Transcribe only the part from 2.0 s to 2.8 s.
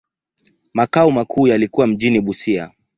Busia.